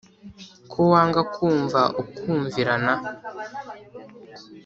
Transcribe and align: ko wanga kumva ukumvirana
ko 0.71 0.79
wanga 0.91 1.21
kumva 1.33 1.81
ukumvirana 2.01 2.93